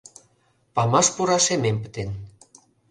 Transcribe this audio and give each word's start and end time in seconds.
Памаш 0.75 1.07
пура 1.15 1.37
шемем 1.45 1.77
пытен. 1.83 2.09